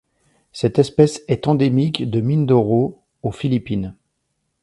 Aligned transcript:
Cette 0.51 0.79
espèce 0.79 1.21
est 1.27 1.47
endémique 1.47 2.09
de 2.09 2.21
Mindoro 2.21 3.03
aux 3.21 3.31
Philippines. 3.31 3.95